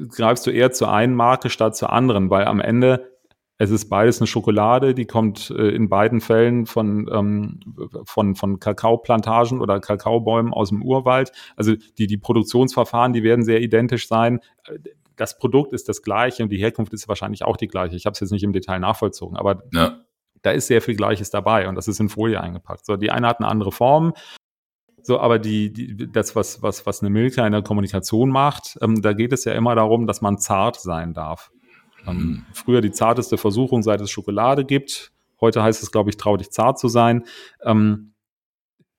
greifst 0.09 0.45
du 0.47 0.51
eher 0.51 0.71
zur 0.71 0.91
einen 0.91 1.15
Marke 1.15 1.49
statt 1.49 1.75
zur 1.75 1.91
anderen? 1.91 2.29
Weil 2.29 2.45
am 2.45 2.59
Ende 2.59 3.17
es 3.59 3.71
ist 3.71 3.89
beides 3.89 4.19
eine 4.19 4.27
Schokolade, 4.27 4.93
die 4.93 5.05
kommt 5.05 5.49
äh, 5.49 5.69
in 5.69 5.89
beiden 5.89 6.21
Fällen 6.21 6.67
von, 6.67 7.09
ähm, 7.11 7.59
von, 8.05 8.35
von 8.35 8.59
Kakaoplantagen 8.59 9.61
oder 9.61 9.79
Kakaobäumen 9.79 10.53
aus 10.53 10.69
dem 10.69 10.83
Urwald. 10.83 11.31
Also 11.55 11.73
die, 11.97 12.05
die 12.05 12.17
Produktionsverfahren, 12.17 13.13
die 13.13 13.23
werden 13.23 13.43
sehr 13.43 13.61
identisch 13.61 14.07
sein. 14.07 14.41
Das 15.15 15.39
Produkt 15.39 15.73
ist 15.73 15.89
das 15.89 16.03
gleiche 16.03 16.43
und 16.43 16.49
die 16.49 16.57
Herkunft 16.57 16.93
ist 16.93 17.07
wahrscheinlich 17.07 17.43
auch 17.43 17.57
die 17.57 17.67
gleiche. 17.67 17.95
Ich 17.95 18.05
habe 18.05 18.13
es 18.13 18.19
jetzt 18.19 18.31
nicht 18.31 18.43
im 18.43 18.53
Detail 18.53 18.79
nachvollzogen, 18.79 19.37
aber 19.37 19.63
ja. 19.73 20.01
da 20.43 20.51
ist 20.51 20.67
sehr 20.67 20.81
viel 20.83 20.95
Gleiches 20.95 21.31
dabei 21.31 21.67
und 21.67 21.73
das 21.73 21.87
ist 21.87 21.99
in 21.99 22.09
Folie 22.09 22.39
eingepackt. 22.39 22.85
So, 22.85 22.95
die 22.95 23.09
eine 23.09 23.25
hat 23.25 23.39
eine 23.39 23.47
andere 23.47 23.71
Form, 23.71 24.13
so, 25.07 25.21
aber 25.21 25.39
die, 25.39 25.71
die, 25.71 26.11
das, 26.11 26.35
was, 26.35 26.61
was, 26.61 26.85
was 26.85 26.99
eine 26.99 27.09
Milka 27.09 27.45
in 27.45 27.53
der 27.53 27.61
Kommunikation 27.61 28.29
macht, 28.29 28.77
ähm, 28.81 29.01
da 29.01 29.13
geht 29.13 29.31
es 29.31 29.45
ja 29.45 29.53
immer 29.53 29.73
darum, 29.73 30.05
dass 30.05 30.19
man 30.19 30.37
zart 30.37 30.81
sein 30.81 31.13
darf. 31.13 31.49
Ähm, 32.05 32.17
mhm. 32.17 32.45
Früher 32.53 32.81
die 32.81 32.91
zarteste 32.91 33.37
Versuchung, 33.37 33.83
seit 33.83 34.01
es 34.01 34.11
Schokolade 34.11 34.65
gibt. 34.65 35.13
Heute 35.39 35.63
heißt 35.63 35.81
es, 35.81 35.93
glaube 35.93 36.09
ich, 36.09 36.17
trau 36.17 36.35
dich 36.35 36.51
zart 36.51 36.77
zu 36.77 36.89
sein. 36.89 37.23
Ähm, 37.63 38.15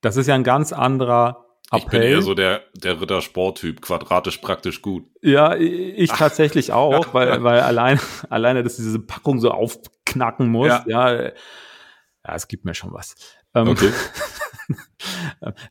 das 0.00 0.16
ist 0.16 0.28
ja 0.28 0.34
ein 0.34 0.44
ganz 0.44 0.72
anderer 0.72 1.44
Appell. 1.70 1.78
Ich 1.78 1.86
bin 1.90 2.02
eher 2.02 2.22
so 2.22 2.32
der, 2.32 2.62
der 2.72 2.98
Rittersport-Typ, 3.02 3.82
quadratisch 3.82 4.38
praktisch 4.38 4.80
gut. 4.80 5.04
Ja, 5.20 5.56
ich 5.56 6.10
Ach. 6.12 6.16
tatsächlich 6.16 6.72
auch, 6.72 7.12
weil, 7.12 7.44
weil 7.44 7.60
allein, 7.60 8.00
alleine, 8.30 8.62
dass 8.62 8.76
diese 8.76 8.98
Packung 8.98 9.40
so 9.40 9.50
aufknacken 9.50 10.48
muss, 10.48 10.68
ja, 10.68 10.84
ja, 10.86 11.22
ja 11.22 11.32
es 12.34 12.48
gibt 12.48 12.64
mir 12.64 12.72
schon 12.72 12.94
was. 12.94 13.14
Ähm, 13.54 13.68
okay. 13.68 13.92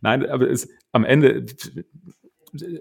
Nein, 0.01 0.25
aber 0.29 0.49
es, 0.49 0.69
am 0.91 1.05
Ende, 1.05 1.45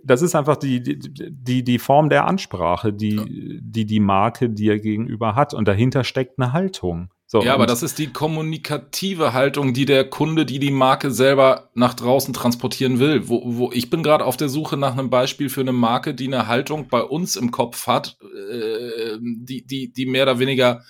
das 0.05 0.23
ist 0.23 0.35
einfach 0.35 0.57
die, 0.57 0.83
die, 0.83 1.65
die 1.65 1.79
Form 1.79 2.09
der 2.09 2.27
Ansprache, 2.27 2.93
die, 2.93 3.61
die 3.61 3.87
die 3.87 4.01
Marke 4.01 4.51
dir 4.51 4.79
gegenüber 4.79 5.35
hat. 5.35 5.55
Und 5.55 5.67
dahinter 5.69 6.05
steckt 6.05 6.39
eine 6.39 6.53
Haltung. 6.53 7.11
So, 7.29 7.43
ja, 7.43 7.55
aber 7.55 7.67
das 7.67 7.83
ist 7.83 7.99
die 7.99 8.07
kommunikative 8.07 9.33
Haltung, 9.33 9.75
die 9.75 9.85
der 9.85 10.09
Kunde, 10.09 10.47
die 10.47 10.61
die 10.61 10.71
Marke 10.71 11.11
selber 11.11 11.71
nach 11.75 11.95
draußen 11.95 12.33
transportieren 12.33 13.01
will. 13.01 13.29
Wo, 13.29 13.43
wo 13.45 13.73
ich 13.73 13.91
bin 13.91 14.05
gerade 14.05 14.25
auf 14.25 14.37
der 14.37 14.49
Suche 14.49 14.77
nach 14.77 14.93
einem 14.93 15.11
Beispiel 15.11 15.49
für 15.49 15.63
eine 15.63 15.73
Marke, 15.73 16.15
die 16.15 16.29
eine 16.29 16.47
Haltung 16.47 16.87
bei 16.89 17.03
uns 17.03 17.35
im 17.35 17.51
Kopf 17.51 17.89
hat, 17.89 18.17
äh, 18.23 19.19
die, 19.21 19.67
die, 19.67 19.93
die 19.93 20.07
mehr 20.07 20.23
oder 20.23 20.39
weniger, 20.39 20.85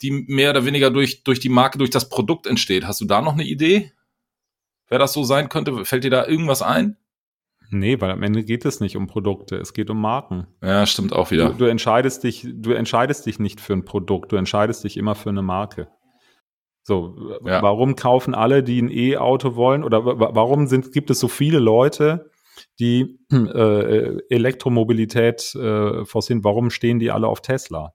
die 0.00 0.12
mehr 0.12 0.50
oder 0.50 0.64
weniger 0.64 0.92
durch, 0.92 1.24
durch 1.24 1.40
die 1.40 1.48
Marke, 1.48 1.78
durch 1.78 1.90
das 1.90 2.08
Produkt 2.08 2.46
entsteht. 2.46 2.86
Hast 2.86 3.00
du 3.00 3.04
da 3.04 3.20
noch 3.20 3.32
eine 3.32 3.44
Idee? 3.44 3.90
Wer 4.92 4.98
das 4.98 5.14
so 5.14 5.24
sein 5.24 5.48
könnte? 5.48 5.86
Fällt 5.86 6.04
dir 6.04 6.10
da 6.10 6.26
irgendwas 6.26 6.60
ein? 6.60 6.98
Nee, 7.70 7.98
weil 8.02 8.10
am 8.10 8.22
Ende 8.22 8.44
geht 8.44 8.66
es 8.66 8.80
nicht 8.80 8.94
um 8.94 9.06
Produkte, 9.06 9.56
es 9.56 9.72
geht 9.72 9.88
um 9.88 9.98
Marken. 9.98 10.48
Ja, 10.62 10.84
stimmt 10.84 11.14
auch 11.14 11.30
wieder. 11.30 11.48
Du, 11.48 11.54
du, 11.54 11.64
entscheidest 11.64 12.24
dich, 12.24 12.46
du 12.52 12.72
entscheidest 12.72 13.24
dich 13.24 13.38
nicht 13.38 13.62
für 13.62 13.72
ein 13.72 13.86
Produkt, 13.86 14.32
du 14.32 14.36
entscheidest 14.36 14.84
dich 14.84 14.98
immer 14.98 15.14
für 15.14 15.30
eine 15.30 15.40
Marke. 15.40 15.88
So, 16.82 17.16
ja. 17.42 17.62
warum 17.62 17.96
kaufen 17.96 18.34
alle, 18.34 18.62
die 18.62 18.82
ein 18.82 18.90
E-Auto 18.90 19.56
wollen, 19.56 19.82
oder 19.82 20.04
warum 20.04 20.66
sind, 20.66 20.92
gibt 20.92 21.08
es 21.08 21.20
so 21.20 21.28
viele 21.28 21.58
Leute, 21.58 22.30
die 22.78 23.18
äh, 23.32 24.18
Elektromobilität 24.28 25.54
äh, 25.54 26.04
forcieren? 26.04 26.44
Warum 26.44 26.68
stehen 26.68 26.98
die 26.98 27.10
alle 27.10 27.28
auf 27.28 27.40
Tesla? 27.40 27.94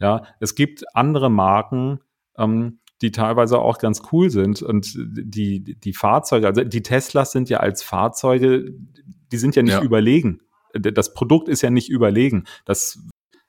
Ja, 0.00 0.24
es 0.40 0.56
gibt 0.56 0.82
andere 0.96 1.30
Marken, 1.30 2.00
ähm, 2.36 2.80
die 3.02 3.10
teilweise 3.10 3.58
auch 3.58 3.78
ganz 3.78 4.02
cool 4.12 4.30
sind. 4.30 4.62
Und 4.62 4.94
die, 4.96 5.62
die 5.62 5.92
Fahrzeuge, 5.92 6.46
also 6.46 6.64
die 6.64 6.82
Teslas 6.82 7.32
sind 7.32 7.48
ja 7.48 7.58
als 7.58 7.82
Fahrzeuge, 7.82 8.72
die 9.32 9.36
sind 9.36 9.56
ja 9.56 9.62
nicht 9.62 9.74
ja. 9.74 9.82
überlegen. 9.82 10.40
Das 10.72 11.14
Produkt 11.14 11.48
ist 11.48 11.62
ja 11.62 11.70
nicht 11.70 11.88
überlegen. 11.88 12.44
Das, 12.64 12.98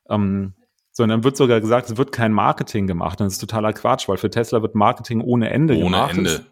ähm, 0.10 0.54
sondern 0.92 1.24
wird 1.24 1.36
sogar 1.36 1.60
gesagt, 1.60 1.90
es 1.90 1.98
wird 1.98 2.12
kein 2.12 2.32
Marketing 2.32 2.88
gemacht. 2.88 3.20
Und 3.20 3.26
das 3.26 3.34
ist 3.34 3.40
totaler 3.40 3.74
Quatsch, 3.74 4.08
weil 4.08 4.18
für 4.18 4.30
Tesla 4.30 4.62
wird 4.62 4.76
Marketing 4.76 5.22
ohne 5.22 5.50
Ende 5.50 5.76
ohne 5.76 5.84
gemacht. 5.84 6.18
Ohne 6.18 6.30
Ende. 6.30 6.46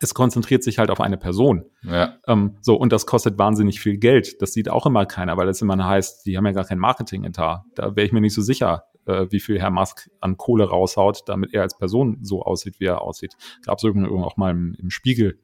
Es, 0.00 0.12
konzentriert 0.12 0.62
sich 0.62 0.78
halt 0.78 0.90
auf 0.90 1.00
eine 1.00 1.16
Person. 1.16 1.64
Ja. 1.82 2.18
Ähm, 2.26 2.58
so, 2.60 2.74
und 2.74 2.92
das 2.92 3.06
kostet 3.06 3.38
wahnsinnig 3.38 3.80
viel 3.80 3.96
Geld. 3.96 4.42
Das 4.42 4.52
sieht 4.52 4.68
auch 4.68 4.84
immer 4.84 5.06
keiner, 5.06 5.36
weil 5.36 5.46
das 5.46 5.62
immer 5.62 5.82
heißt, 5.82 6.26
die 6.26 6.36
haben 6.36 6.44
ja 6.44 6.52
gar 6.52 6.64
kein 6.64 6.78
Marketing-Etat. 6.78 7.62
Da 7.74 7.96
wäre 7.96 8.06
ich 8.06 8.12
mir 8.12 8.20
nicht 8.20 8.34
so 8.34 8.42
sicher, 8.42 8.84
äh, 9.06 9.30
wie 9.30 9.40
viel 9.40 9.60
Herr 9.60 9.70
Musk 9.70 10.10
an 10.20 10.36
Kohle 10.36 10.64
raushaut, 10.64 11.22
damit 11.26 11.54
er 11.54 11.62
als 11.62 11.76
Person 11.76 12.18
so 12.22 12.42
aussieht, 12.42 12.80
wie 12.80 12.86
er 12.86 13.02
aussieht. 13.02 13.36
Gab 13.64 13.78
es 13.78 13.84
auch 13.84 14.36
mal 14.36 14.50
im, 14.50 14.74
im, 14.78 14.90
Spiegel 14.90 15.40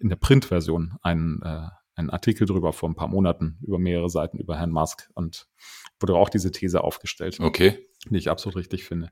in 0.00 0.08
der 0.08 0.16
Printversion 0.16 0.94
einen, 1.02 1.42
äh, 1.42 1.68
einen 1.94 2.10
Artikel 2.10 2.46
drüber 2.46 2.72
vor 2.72 2.88
ein 2.88 2.94
paar 2.94 3.08
Monaten 3.08 3.58
über 3.62 3.78
mehrere 3.78 4.08
Seiten 4.08 4.38
über 4.38 4.56
Herrn 4.56 4.70
Musk 4.70 5.10
und 5.14 5.48
wurde 6.00 6.14
auch 6.14 6.28
diese 6.28 6.52
These 6.52 6.82
aufgestellt. 6.82 7.38
Okay. 7.40 7.78
Die 8.08 8.16
ich 8.16 8.30
absolut 8.30 8.56
richtig 8.56 8.84
finde. 8.84 9.10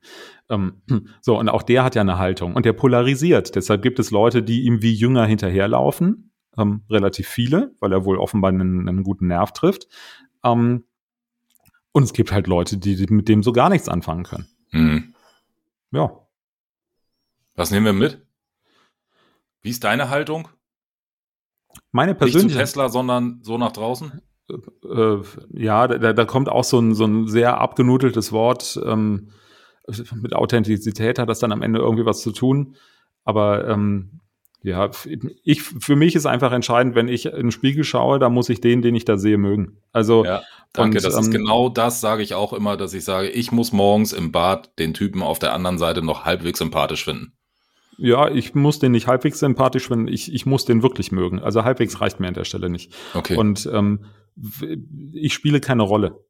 Ähm, 0.49 0.83
so, 1.21 1.39
und 1.39 1.49
auch 1.49 1.63
der 1.63 1.85
hat 1.85 1.95
ja 1.95 2.03
eine 2.03 2.19
Haltung 2.19 2.55
und 2.55 2.65
der 2.65 2.73
polarisiert. 2.73 3.57
Deshalb 3.57 3.83
gibt 3.83 3.99
es 3.99 4.11
Leute, 4.11 4.43
die 4.43 4.63
ihm 4.63 4.83
wie 4.83 4.95
Jünger 4.95 5.27
hinterherlaufen. 5.27 6.33
Ähm, 6.59 6.85
relativ 6.89 7.29
viele, 7.29 7.75
weil 7.81 7.93
er 7.93 8.07
wohl 8.07 8.17
offenbar 8.17 8.49
einen, 8.49 8.89
einen 8.89 9.03
guten 9.03 9.27
Nerv 9.27 9.53
trifft. 9.53 9.89
Ähm, 10.43 10.85
und 11.97 12.03
es 12.03 12.13
gibt 12.13 12.31
halt 12.31 12.47
Leute, 12.47 12.77
die 12.77 13.07
mit 13.09 13.27
dem 13.27 13.43
so 13.43 13.53
gar 13.53 13.71
nichts 13.71 13.89
anfangen 13.89 14.25
können. 14.25 14.47
Mhm. 14.71 15.15
Ja. 15.93 16.11
Was 17.55 17.71
nehmen 17.71 17.87
wir 17.87 17.95
mit? 17.95 18.21
Wie 19.63 19.71
ist 19.71 19.83
deine 19.83 20.11
Haltung? 20.11 20.49
Meine 21.93 22.15
persönliche. 22.15 22.49
Nicht 22.49 22.53
zu 22.53 22.59
Tesla, 22.59 22.91
sondern 22.91 23.39
so 23.41 23.57
nach 23.57 23.73
draußen? 23.73 24.21
Äh, 24.51 24.87
äh, 24.87 25.23
ja, 25.55 25.89
da, 25.89 26.13
da 26.13 26.25
kommt 26.27 26.51
auch 26.51 26.65
so 26.65 26.79
ein, 26.79 26.95
so 26.95 27.07
ein 27.07 27.29
sehr 27.29 27.63
abgenudeltes 27.63 28.31
Wort. 28.31 28.79
Ähm, 28.85 29.31
mit 30.17 30.35
Authentizität 30.35 31.19
hat 31.19 31.31
das 31.31 31.39
dann 31.39 31.51
am 31.51 31.63
Ende 31.63 31.79
irgendwie 31.79 32.05
was 32.05 32.21
zu 32.21 32.33
tun. 32.33 32.77
Aber 33.25 33.67
ähm, 33.69 34.21
ja, 34.67 34.91
ich, 35.45 35.63
für 35.63 35.95
mich 35.95 36.17
ist 36.17 36.27
einfach 36.27 36.51
entscheidend, 36.51 36.97
wenn 36.97 37.07
ich 37.07 37.27
in 37.27 37.37
den 37.37 37.51
Spiegel 37.53 37.85
schaue, 37.85 38.19
da 38.19 38.29
muss 38.29 38.49
ich 38.49 38.61
den, 38.61 38.83
den 38.83 38.97
ich 38.97 39.05
da 39.05 39.17
sehe, 39.17 39.39
mögen. 39.39 39.79
Also, 39.93 40.25
ja, 40.25 40.43
danke, 40.73 40.99
und, 40.99 41.05
das 41.05 41.15
ähm, 41.15 41.21
ist 41.21 41.31
genau 41.31 41.69
das, 41.69 42.01
sage 42.01 42.25
ich 42.25 42.35
auch 42.35 42.53
immer, 42.53 42.77
dass 42.77 42.93
ich 42.93 43.05
sage, 43.05 43.29
ich 43.29 43.53
muss 43.53 43.73
morgens 43.73 44.13
im 44.13 44.33
Bad 44.33 44.77
den 44.81 44.93
Typen 44.93 45.23
auf 45.23 45.39
der 45.39 45.53
anderen 45.53 45.79
Seite 45.79 46.03
noch 46.03 46.25
halbwegs 46.25 46.59
sympathisch 46.59 47.05
finden. 47.05 47.33
Ja, 47.97 48.29
ich 48.29 48.57
muss 48.57 48.81
den 48.81 48.91
nicht 48.91 49.07
halbwegs 49.07 49.39
sympathisch 49.39 49.87
finden, 49.87 50.09
ich, 50.09 50.35
ich 50.35 50.47
muss 50.47 50.65
den 50.65 50.83
wirklich 50.83 51.13
mögen. 51.13 51.39
Also 51.39 51.63
halbwegs 51.63 52.01
reicht 52.01 52.19
mir 52.19 52.27
an 52.27 52.35
der 52.35 52.45
Stelle 52.45 52.69
nicht. 52.69 52.93
Okay. 53.15 53.37
Und 53.37 53.71
ähm, 53.73 54.07
ich 55.13 55.33
spiele 55.33 55.61
keine 55.61 55.83
Rolle. 55.83 56.25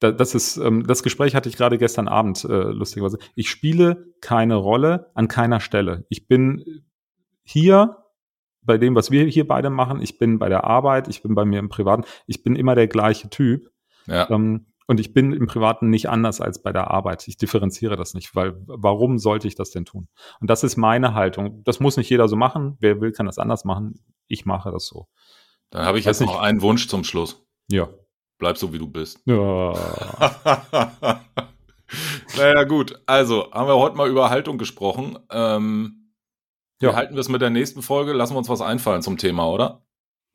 Das 0.00 0.34
ist, 0.34 0.56
ähm, 0.56 0.86
das 0.86 1.02
Gespräch 1.02 1.34
hatte 1.34 1.48
ich 1.48 1.56
gerade 1.56 1.78
gestern 1.78 2.08
Abend, 2.08 2.44
äh, 2.44 2.48
lustigerweise. 2.48 3.18
Ich 3.34 3.48
spiele 3.48 4.06
keine 4.20 4.56
Rolle 4.56 5.10
an 5.14 5.28
keiner 5.28 5.60
Stelle. 5.60 6.04
Ich 6.08 6.26
bin 6.26 6.82
hier 7.42 7.96
bei 8.62 8.78
dem, 8.78 8.94
was 8.94 9.10
wir 9.10 9.24
hier 9.24 9.46
beide 9.48 9.70
machen, 9.70 10.02
ich 10.02 10.18
bin 10.18 10.38
bei 10.38 10.48
der 10.48 10.64
Arbeit, 10.64 11.08
ich 11.08 11.22
bin 11.22 11.34
bei 11.34 11.44
mir 11.44 11.58
im 11.58 11.68
Privaten, 11.68 12.04
ich 12.26 12.42
bin 12.42 12.56
immer 12.56 12.74
der 12.74 12.88
gleiche 12.88 13.30
Typ. 13.30 13.70
Ja. 14.06 14.28
Ähm, 14.30 14.66
und 14.86 14.98
ich 14.98 15.12
bin 15.14 15.32
im 15.32 15.46
Privaten 15.46 15.88
nicht 15.88 16.08
anders 16.08 16.40
als 16.40 16.62
bei 16.62 16.72
der 16.72 16.90
Arbeit. 16.90 17.28
Ich 17.28 17.36
differenziere 17.36 17.94
das 17.94 18.12
nicht, 18.14 18.34
weil 18.34 18.56
warum 18.66 19.18
sollte 19.18 19.46
ich 19.46 19.54
das 19.54 19.70
denn 19.70 19.84
tun? 19.84 20.08
Und 20.40 20.50
das 20.50 20.64
ist 20.64 20.76
meine 20.76 21.14
Haltung. 21.14 21.62
Das 21.62 21.78
muss 21.78 21.96
nicht 21.96 22.10
jeder 22.10 22.26
so 22.26 22.34
machen. 22.34 22.76
Wer 22.80 23.00
will, 23.00 23.12
kann 23.12 23.26
das 23.26 23.38
anders 23.38 23.64
machen. 23.64 24.02
Ich 24.26 24.46
mache 24.46 24.72
das 24.72 24.86
so. 24.86 25.06
Dann 25.70 25.84
habe 25.84 26.00
ich 26.00 26.06
Weiß 26.06 26.18
jetzt 26.18 26.26
nicht. 26.26 26.34
noch 26.34 26.42
einen 26.42 26.60
Wunsch 26.60 26.88
zum 26.88 27.04
Schluss. 27.04 27.46
Ja. 27.70 27.88
Bleib 28.38 28.58
so, 28.58 28.72
wie 28.72 28.78
du 28.78 28.88
bist. 28.88 29.20
Ja. 29.26 29.74
naja, 32.36 32.64
gut. 32.64 33.00
Also, 33.06 33.48
haben 33.52 33.68
wir 33.68 33.76
heute 33.76 33.96
mal 33.96 34.10
über 34.10 34.28
Haltung 34.28 34.58
gesprochen. 34.58 35.18
Ähm, 35.30 35.99
ja. 36.80 36.94
Halten 36.94 37.14
wir 37.14 37.20
es 37.20 37.28
mit 37.28 37.42
der 37.42 37.50
nächsten 37.50 37.82
Folge? 37.82 38.12
Lassen 38.12 38.34
wir 38.34 38.38
uns 38.38 38.48
was 38.48 38.60
einfallen 38.60 39.02
zum 39.02 39.18
Thema, 39.18 39.48
oder? 39.48 39.82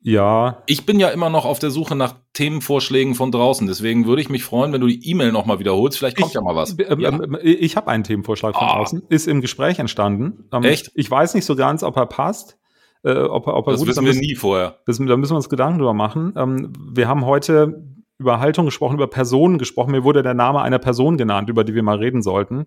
Ja. 0.00 0.62
Ich 0.66 0.86
bin 0.86 1.00
ja 1.00 1.08
immer 1.08 1.30
noch 1.30 1.44
auf 1.44 1.58
der 1.58 1.70
Suche 1.70 1.96
nach 1.96 2.14
Themenvorschlägen 2.32 3.14
von 3.14 3.32
draußen. 3.32 3.66
Deswegen 3.66 4.06
würde 4.06 4.22
ich 4.22 4.28
mich 4.28 4.44
freuen, 4.44 4.72
wenn 4.72 4.80
du 4.80 4.86
die 4.86 5.10
E-Mail 5.10 5.32
nochmal 5.32 5.58
wiederholst. 5.58 5.98
Vielleicht 5.98 6.16
kommt 6.16 6.28
ich, 6.28 6.34
ja 6.34 6.42
mal 6.42 6.54
was. 6.54 6.78
Äh, 6.78 6.96
ja. 7.00 7.18
Ich 7.42 7.76
habe 7.76 7.88
einen 7.88 8.04
Themenvorschlag 8.04 8.54
von 8.54 8.68
ah. 8.68 8.76
außen. 8.76 9.02
Ist 9.08 9.26
im 9.26 9.40
Gespräch 9.40 9.78
entstanden. 9.78 10.48
Ähm, 10.52 10.62
Echt? 10.62 10.92
Ich 10.94 11.10
weiß 11.10 11.34
nicht 11.34 11.44
so 11.44 11.56
ganz, 11.56 11.82
ob 11.82 11.96
er 11.96 12.06
passt. 12.06 12.58
Äh, 13.02 13.18
ob, 13.18 13.46
ob 13.46 13.66
er 13.66 13.72
das 13.72 13.80
gut 13.80 13.88
wissen 13.88 14.06
ist. 14.06 14.14
wir 14.14 14.20
nie 14.20 14.36
vorher. 14.36 14.78
Das, 14.86 14.98
da 14.98 15.16
müssen 15.16 15.32
wir 15.32 15.36
uns 15.36 15.48
Gedanken 15.48 15.78
drüber 15.78 15.94
machen. 15.94 16.34
Ähm, 16.36 16.72
wir 16.92 17.08
haben 17.08 17.24
heute 17.24 17.95
über 18.18 18.40
Haltung 18.40 18.64
gesprochen, 18.64 18.94
über 18.94 19.08
Personen 19.08 19.58
gesprochen. 19.58 19.90
Mir 19.90 20.04
wurde 20.04 20.22
der 20.22 20.34
Name 20.34 20.62
einer 20.62 20.78
Person 20.78 21.16
genannt, 21.16 21.48
über 21.48 21.64
die 21.64 21.74
wir 21.74 21.82
mal 21.82 21.98
reden 21.98 22.22
sollten. 22.22 22.66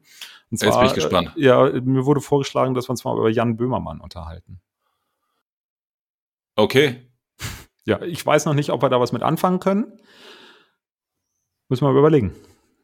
Und 0.52 0.58
zwar, 0.58 0.70
Jetzt 0.70 0.78
bin 0.78 0.88
ich 0.88 0.94
gespannt. 0.94 1.34
Äh, 1.36 1.46
ja, 1.46 1.70
mir 1.82 2.06
wurde 2.06 2.22
vorgeschlagen, 2.22 2.74
dass 2.74 2.88
wir 2.88 2.92
uns 2.92 3.04
mal 3.04 3.18
über 3.18 3.30
Jan 3.30 3.58
Böhmermann 3.58 4.00
unterhalten. 4.00 4.62
Okay. 6.56 7.06
Ja, 7.86 8.00
ich 8.04 8.24
weiß 8.24 8.46
noch 8.46 8.54
nicht, 8.54 8.70
ob 8.70 8.84
wir 8.84 8.90
da 8.90 9.00
was 9.00 9.14
mit 9.14 9.24
anfangen 9.24 9.60
können. 9.60 10.00
Müssen 11.70 11.86
wir 11.86 11.92
mal 11.92 11.98
überlegen. 11.98 12.36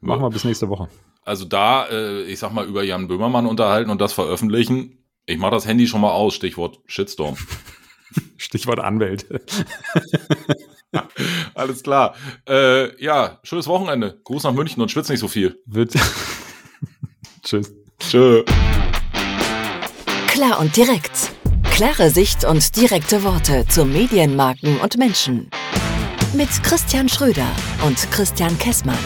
Machen 0.01 0.23
wir 0.23 0.31
bis 0.31 0.45
nächste 0.45 0.67
Woche. 0.67 0.89
Also 1.21 1.45
da, 1.45 1.85
äh, 1.89 2.23
ich 2.23 2.39
sag 2.39 2.53
mal, 2.53 2.65
über 2.65 2.81
Jan 2.81 3.07
Böhmermann 3.07 3.45
unterhalten 3.45 3.91
und 3.91 4.01
das 4.01 4.13
veröffentlichen. 4.13 5.05
Ich 5.27 5.37
mache 5.37 5.51
das 5.51 5.67
Handy 5.67 5.85
schon 5.85 6.01
mal 6.01 6.11
aus, 6.11 6.33
Stichwort 6.33 6.79
Shitstorm. 6.87 7.35
Stichwort 8.37 8.79
Anwälte. 8.79 9.41
Alles 11.53 11.83
klar. 11.83 12.15
Äh, 12.47 13.01
ja, 13.03 13.39
schönes 13.43 13.67
Wochenende. 13.67 14.19
Gruß 14.23 14.43
nach 14.43 14.53
München 14.53 14.81
und 14.81 14.89
schwitz 14.89 15.09
nicht 15.09 15.19
so 15.19 15.27
viel. 15.27 15.59
Wird. 15.65 15.93
Tschüss. 17.43 17.73
Tschö. 17.99 18.43
Klar 20.27 20.59
und 20.59 20.75
direkt. 20.75 21.31
Klare 21.71 22.09
Sicht 22.09 22.45
und 22.45 22.75
direkte 22.75 23.23
Worte 23.23 23.65
zu 23.67 23.85
Medienmarken 23.85 24.79
und 24.79 24.97
Menschen. 24.97 25.49
Mit 26.33 26.49
Christian 26.63 27.07
Schröder 27.09 27.47
und 27.85 27.97
Christian 28.11 28.57
Kessmann. 28.57 28.97